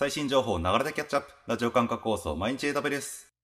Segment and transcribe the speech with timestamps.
[0.00, 1.28] 最新情報をながらでキャッチアップ。
[1.46, 3.34] ラジオ感覚放送毎日 AW です。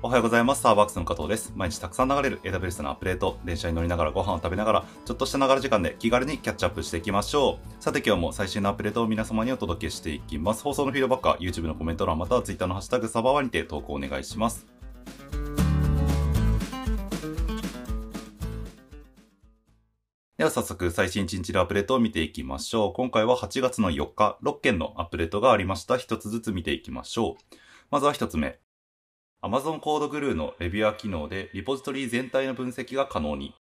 [0.00, 0.60] おはようございます。
[0.60, 1.52] スターバックスの加藤です。
[1.54, 7.82] 毎日たくさん流れる AWS のアップデート、電車に乗りながらご飯を食べながら、ちょっとしたながら時間で気軽にキャッチアップしていきましょう。
[7.82, 10.62] さて今日も最新のアップデートを皆様にお届けしていきます。
[10.62, 14.66] 放送のフィードバックは YouTube のコメント欄または Twitter のハッシュタグサバワにて投稿お願いします。
[20.44, 22.92] では早速最新1日のアップデートを見ていきましょう。
[22.92, 25.96] 今回は8月の4日、6件のアップデートがありました。
[25.96, 27.54] 一つずつ見ていきましょう。
[27.90, 28.58] まずは一つ目。
[29.42, 33.54] Amazon コードグルーのレビュアー機能でリポジトリ全体の分析が可能に。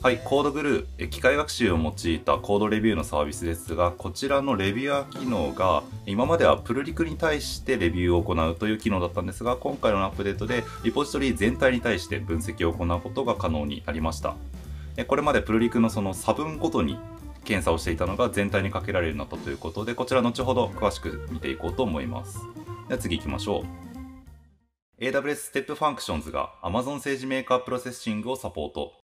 [0.00, 14.34] はい、コードグルー、機械学習を用いたコードレビューのサービスですが、こちらのレビュアー機能が、今まではプルリクに対してレビューを行うという機能だったんですが、今回のアップデートでリポジトリ全体に対して分析を行うことが可能になりました。
[15.02, 16.98] これまでプルリクのその差分ごとに
[17.44, 22.38] 検査をしていたのが全体にかけられるようになったということで、こちら後ほど詳しく見ていこうと思います。
[22.88, 23.64] では次行きましょ
[25.00, 25.02] う。
[25.02, 29.03] AWS Step Functions が Amazon SageMaker Processing をサポート。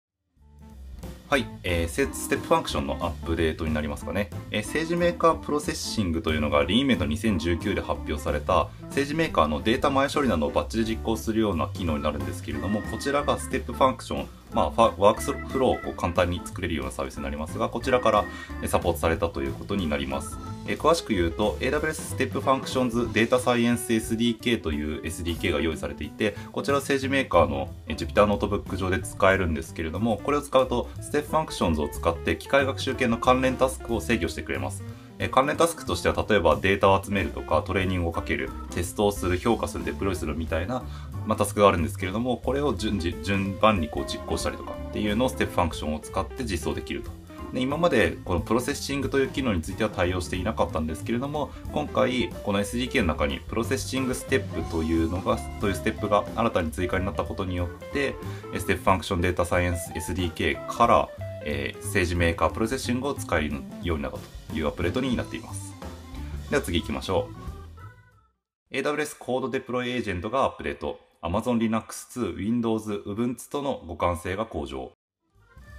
[1.31, 4.31] はい、えー、 Step Function のアップデートになりますかね。
[4.51, 18.25] えー、 SageMaker Processing というのが re:Invent 2019で発表された SageMaker のデータ前処理などをバッチで実行するような機能になるんですけれども、こちらが Step Function、まあ、ワークフローを簡単に作れるようなサービスになりますが、こちらから
[18.67, 20.37] サポートされたということになります。
[20.67, 34.83] え詳しく言うと、AWS Step Functions Data Science SDK という SDK が用意されていて、こちら政治メーカーの Jupyter ノートブック上で使えるんですけれども、これを使うと、 Step Functions を使って機械学習系の関連タスクを制御してくれます。
[35.23, 40.83] え関連タスクとしては例えばデータを集めるとかトレーニングをかけるテストをする評価するデプロイするみたいな、
[41.27, 47.11] まあ、タスクがあるんですけれどもこれを順次順番にこう実行したりとかっていうのを Step Function を使って実装できると
[47.53, 58.15] で今までこの Processing という機能については対応していなかったんですけれども今回この SDK の中に Processing Step というのがというステップが新たに追加になったことによって
[58.59, 61.09] ステップファンクションデータサイエンス SDK から
[61.43, 64.19] えー、 SageMaker Processing を使えるようになった
[64.53, 65.75] というアップデートになっています。
[66.51, 67.29] では次行きましょ
[68.73, 68.77] う。
[68.77, 71.01] AWS CodeDeploy エージェントがアップデート。
[71.23, 74.93] Amazon Linux 2、Windows、Ubuntu との互換性が向上。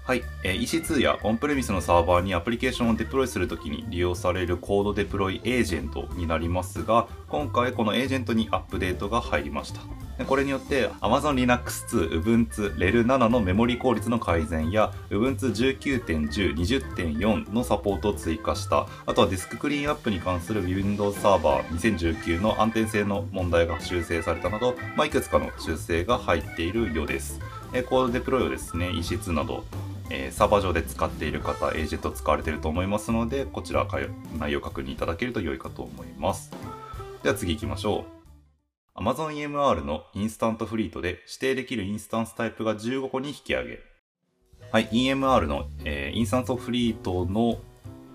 [0.03, 9.81] はい、えー、EC2 やオンプレミスのサーバーにアプリケーションをデプロイするときに利用されるコードデプロイエージェントになりますが、今回このエージェントにアップデートが入りました。
[10.25, 18.87] これによって Amazon Linux 2、Ubuntu、REL7 のメモリ効率の改善や Ubuntu 19.10、20.4のサポートを追加した。
[19.05, 27.39] あとはディスククリーンアップに関する Windows サーバー2019の安定性の問題が修正されたなど、まあ、いくつかの修正が入っているようです。
[27.87, 29.63] CodeDeploy をですね EC2 など
[30.13, 33.87] えー、サーバー上で使っている方、エージェント使われていると思いますので、こちら
[34.37, 36.51] 内容確認いただけると良いかと思います。
[37.23, 38.03] では次行きましょ
[38.97, 38.99] う。
[38.99, 43.79] Amazon EMR のインスタンスフリートで指定できるインスタンスタイプが15個に引き上げ。
[44.69, 47.59] はい、EMR の、えー、インスタンスフリートの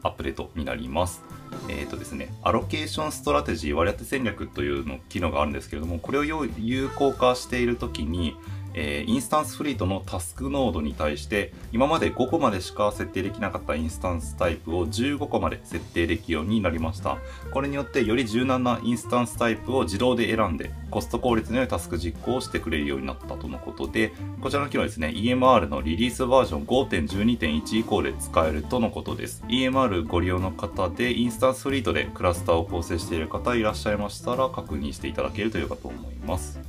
[0.02, 1.22] アップデートになります。
[1.70, 6.24] えっ、ー、とですね、 Allocation Strategy 割り当て戦略というの機能があるんですけれども、これを
[6.58, 8.36] 有効化しているときに、
[8.76, 17.18] えー、インスタンスフリートのタスクノードに対して今まで5個までしか設定できなかったインスタンスタイプを15個まで設定できるようになりました。
[17.50, 29.42] これによってより柔軟なインスタンスタイプを自動で選んでコスト効率の良いタスク実行をしてくれるようになったとのことでこちらの機能ですね EMR のリリースバージョン5.12.1以降で使えるとのことです。
[29.48, 36.60] EMR ご利用の方でインスタンスフリートでクラスターを構成している方いらっしゃいましたら確認していただけると良いかと思います。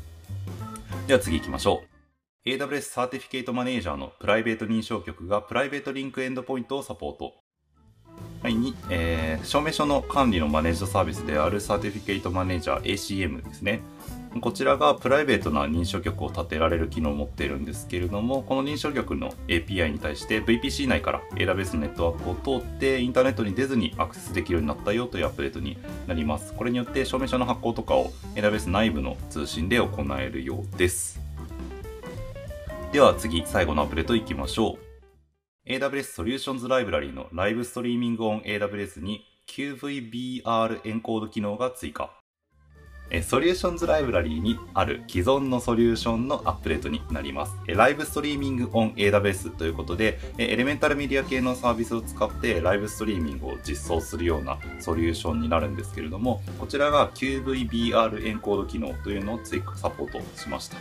[1.07, 1.97] では次行きましょう。
[2.46, 7.34] AWS サーティフィケートマネージャーのプライベート認証局が PrivateLink エンドポイントをサポート。
[8.42, 13.81] はい、に、えー、証明書の管理のマネージドサービスであるサーティフィケートマネージャー ACM ですね。
[14.40, 25.78] こちらがプライベートな認証局を立てられる機能を持っているんですけれども、この認証局の API に対して VPC 内から AWS のネットワークを通ってインターネットに出ずにアクセスできるようになったよというアップデートに
[26.08, 26.53] なります。
[26.53, 29.90] これによって証明書の発行とかを AWS 内部の通信で行
[30.20, 31.27] えるようです。
[32.93, 34.78] では次、最後のアップデートいきましょ
[35.66, 35.69] う。
[35.69, 42.09] AWS Solutions Library のライブストリーミングオン AWS に QVBR エンコード機能が追加。
[43.23, 47.57] ソリューションズライブラリーにある既存のソリューションのアップデートになります。
[47.67, 60.78] ライブストリーミングオン AWS ということで、エレメンタルメディア系のサービスを使ってライブストリーミングを実装するようなソリューションになるんですけれども、こちらが QVBR エンコード機能というのを追加サポートしました。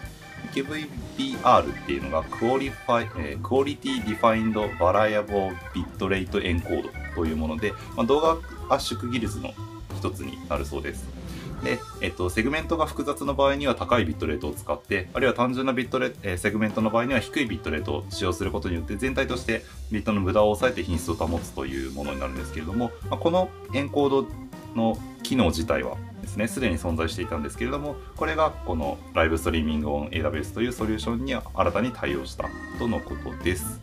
[0.49, 9.53] QVBR っていうのが Qualify、えー、 Quality Defined Variable Bitrate エンコードというもので、まあ、動画圧縮技術の
[9.97, 11.17] 一つになるそうです。
[11.63, 24.27] で、えっと、セグメントが複雑な場合には高いビットレートを使って、あるいは単純なビットレ、え、セグメントの場合には低いビットレートを使用することによって全体としてビットの無駄を抑えて品質を保つというものになるんですけれども、まあ、このエンコード
[24.75, 25.97] の機能自体は
[26.27, 32.45] ですね、すでに存在していたんですけれども、これがこのライブストリーミングオン AWS というソリューションに新たに対応した
[32.79, 33.81] とのことです。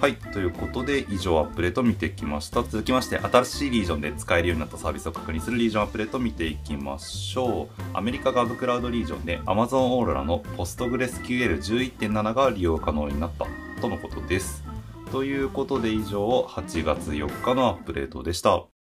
[0.00, 0.16] はい。
[0.16, 2.62] ということで、以上アップデート見てきました。
[2.62, 7.82] 続きまして、新しいリージョンで使えるようになったサービスを確認するリージョンアップデート見ていきましょう。
[7.94, 13.46] アメリカガブクラウドリージョンで Amazon Aurora の PostgreSQL11.7 が利用可能になった
[13.80, 14.64] とのことです。
[15.12, 18.73] ということで、以上、8月4日のアップデートでした。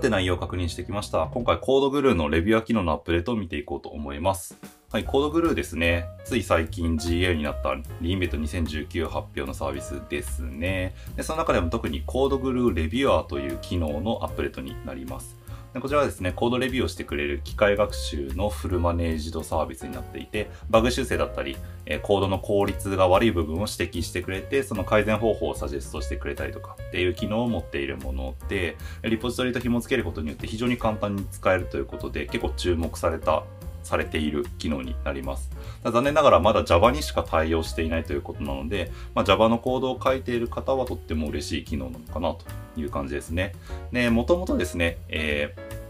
[0.00, 1.28] て内容を確認してきました。
[1.32, 4.58] 今回コードグルーのレビュア機能のアップデートを見ていこうと思います。
[4.90, 6.06] はい、コードグルーですね。
[6.24, 10.94] つい最近 GA になったリンベット2019発表のサービスですね。
[11.16, 15.39] でその中でも特にコードグルーレビュアーという機能のアップデートになります。
[15.78, 21.56] こちらはですね、コードレビューをしてくれる機械学習のフルマネージドサービスになっていて、バグ修正だったり、
[22.02, 33.44] コードの効率が悪い部分を指摘してくれて、その改善方法をサジェストしてくれたりとかっていう機能を持っているもので、リポジトリと紐付けることによって非常に簡単に使えるということで、結構注目された
[33.82, 35.50] されている機能になります。
[35.84, 42.44] 残念ながらまだ Java にしか対応していないということなので、まあ、Java のコードを書いている方はとっても嬉しい機能なのかなと
[42.76, 43.54] いう感じですね。
[43.92, 45.80] で、もともとですね、えー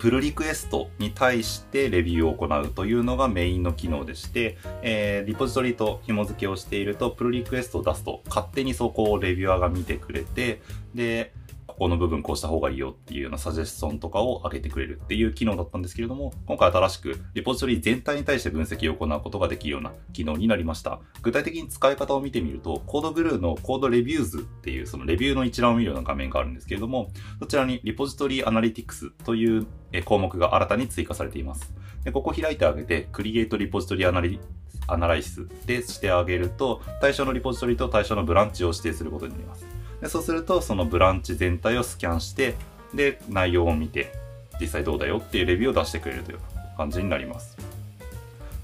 [0.00, 10.62] プルリクエストに対してレビューを行うというのがメインの機能でして、えー、リポジトリと紐付けをしていると、プルリクエストを出すと勝手にそこをレビュアーが見てくれて、
[10.94, 11.34] で、
[11.80, 21.00] この部分こうした方がいいよっていうようなサジェスションとかを上げてくれるっていう機能だったんですけれども、今回新しくリポジトリ全体に対して分析を行うことができるような機能になりました。
[21.22, 29.66] 具体的に使い方を見てみると、 CodeGuru の Code Reviews っていうそのレビューの一覧を見るような画面があるんですけれども、そちらに Repository Analytics という
[30.04, 31.72] 項目が新たに追加されています。
[32.04, 34.38] でここ開いてあげて、 Create Repository Analy
[34.86, 39.79] Analyze でしてあげると、対象のリポジトリと対象のブランチを指定することになります。
[40.00, 42.54] でそうするとそのブランチ全体をスキャンして
[42.94, 44.12] で内容を見て
[44.60, 46.38] 実際どうだよっていうレビューを出してくれるという
[46.76, 47.56] 感じになります。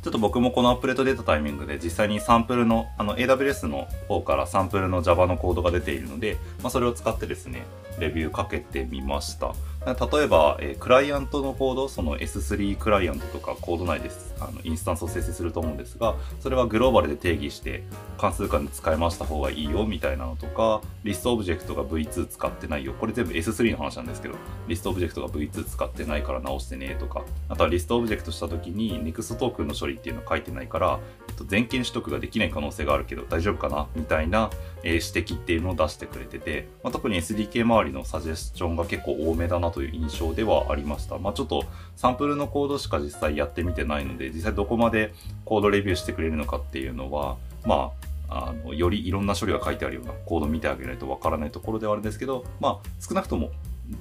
[0.03, 7.65] ちょっと僕もこのアップデート出たタイミングで実際にサンプルのあの AWS の方からサンプルの Java のコードが出ているので、まあ、それを使ってですね
[7.99, 9.53] レビューかけてみました。
[9.87, 14.35] 例えば、えー、クライアントのコード、その S3 クライアントとかコード内です。
[14.41, 17.85] あの、インスタンスを生成すると思うんですが、それはグローバルで定義して、
[18.19, 22.95] 関数間で使い回した方がいいよ、みたいなのとか、リストオブジェクトが V2 使ってないよ。
[22.95, 24.35] これ全部 S3 の話なんですけど、
[24.67, 30.99] ListObjects が V2 使ってないから直してね、とか、あとは ListObjects した時に NEXT トークンの処理っていうの書いてないから、
[31.29, 34.51] えっと、全件取得ができない可能性があるけど大丈夫かなみたいな、
[34.83, 41.19] えー、指摘っていうのを出してくれてて、まあ、特に SDK 周りのサジェスチョンが結構多めだなとという印象ではありました。
[41.19, 41.65] まあ、ちょっと
[41.97, 45.13] サンプルのコードしか実際やってみてないので、実際どこまで
[45.45, 47.37] コードレビューしてくれるのかっていうのは、
[47.67, 47.93] ま
[48.31, 53.51] あ、あのよりいろんな処理が書いてあるようなコードを見てあげないとわからないところではあるんですけど、まあ、少なくとも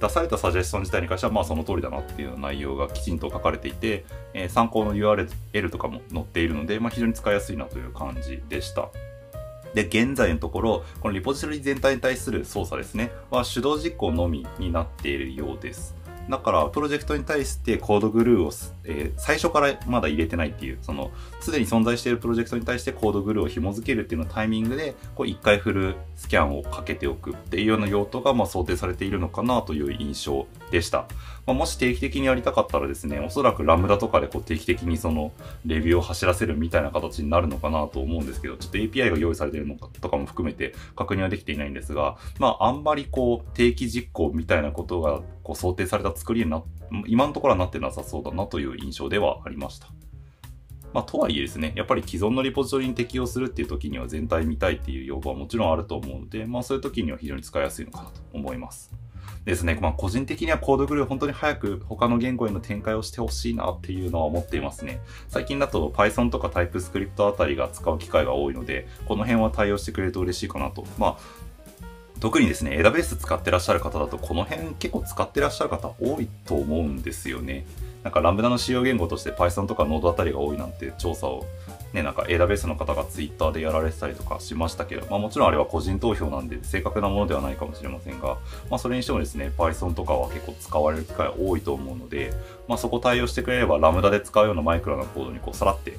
[0.00, 8.88] 出されたサジェスション自体に関してはまあその通りだなっていう内容がきちんと書かれていて、えー、参考の URL とかも載っているので、まあ、非常に使いやすいなという感じでした。
[9.76, 15.94] で、現在のところ、このリポジトリ全体に対する操作ですね、は手動実行のみになっているようです。
[16.30, 18.52] だから、プロジェクトに対してコードグルーを、
[18.86, 31.06] えー、最初からまだ入れてないっていう、その、すでに存在しているプロジェクトに対してコードグルーを紐付けるっていうのタイミングで、こう一回フルスキャンをかけておくっていうような用途が、まあ、想定されているのかなという印象でした。
[31.46, 35.32] まあ、もし定期的にやりたかったらですね、おそらくラムダとかでこう定期的にその、
[35.64, 46.62] レビューを走らせるみたいな形になるのかなと思うんですけど、ちょっと API が用意されているのかとかも含めて確認はできていないんですが、まあ、あんまりこう、定期実行みたいなことがこう想定された作りにな、
[47.06, 49.88] 今のところはなってなさそうだなという印象ではありました。
[50.92, 58.90] まあ、とはいえですね、やっぱり既存のリポジトリに適用するっていう時には全体見たいっていう要望はもちろんあると思うので、まあそういう時には非常に使いやすいのかなと思います。
[59.44, 65.00] ですね、まあ個人的にはコードグルー本当に早く他の言語への展開をしてほしいなっていうのは思っていますね。
[65.28, 70.84] 最近だと Python とか TypeScript あたりが使う機会が多いので、この辺は対応してくれると嬉しいかなと。
[70.98, 71.45] まあ
[72.20, 77.66] 特にですね、AWS 使ってらっしゃる方だと、この辺結構使ってらっしゃる方多いと思うんですよね。
[78.02, 81.44] なんかラムダの使用言語として Python とか Node あたりが多いなんて調査を
[81.92, 88.36] ね、なんか AWS の方が Twitter でやられてたりとかしましたけど、まあもちろんあれは個人投票なんで正確なものではないかもしれませんが、
[88.70, 92.32] まあそれにしてもですね、Python とかは結構使われる機会多いと思うので、
[92.68, 95.96] まあそこ対応してくれればラムダで使うようなマイクロなコードにこうさらって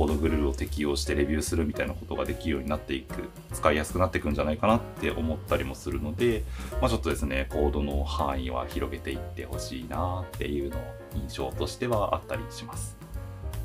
[0.00, 6.42] コードグルーを適用してレビューするみたいなことができるようになっていく、使いやすくなっていくんじゃないかなって思ったりもするので、
[6.80, 10.78] まあちょっとですね、コードの範囲は広げていってほしいなっていうの
[11.16, 12.96] 印象としてはあったりします。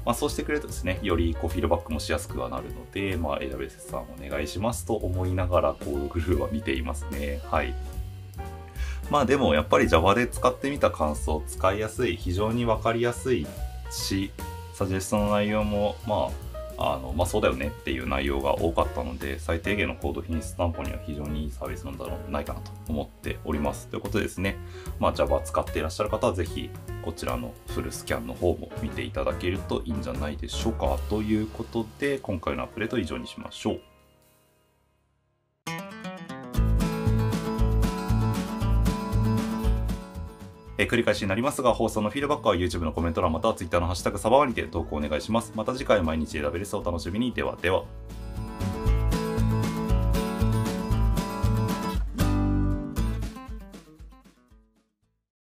[0.06, 7.39] まあ、そうしてくれるとですね、よりこうフィードバックもしやすくはなるので、まあ、AWS さんお願いしますと思いながらコードグルーは見ていますね。
[7.50, 7.74] はい。
[9.10, 13.48] まあでもやっぱり Java で使ってみた感想、使いやすい、非常にわかりやすい
[13.89, 14.32] し、
[14.75, 16.29] サジェストの内容も、ま
[16.77, 23.88] あ、あの、まあ、そうだよねっていう内容が多かったので、最低限のコード品質担保には非常にいいサービスなんだろうないかなと思っております。
[23.88, 24.58] ということでですね、
[25.00, 26.70] まあ、Java 使っていらっしゃる方はぜひ、
[27.05, 31.00] こちらのフルスキャンの方も見ていただけるといいんじゃないでしょうか。
[31.10, 33.95] ということで、今回のアップデート以上にしましょう。
[40.86, 45.51] えー、繰り返しになりますが、放送のフィードバックは YouTube のコメント欄または Twitter のハッシュタグサバワニで投稿お願いします。
[45.56, 47.32] また次回毎日選べるをお楽しみに。
[47.34, 47.84] ではでは。